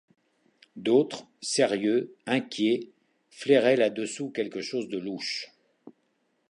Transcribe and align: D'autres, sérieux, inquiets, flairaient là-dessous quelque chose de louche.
D'autres, 0.77 1.27
sérieux, 1.43 2.15
inquiets, 2.25 2.89
flairaient 3.29 3.75
là-dessous 3.75 4.31
quelque 4.31 4.59
chose 4.59 4.89
de 4.89 4.97
louche. 4.97 5.51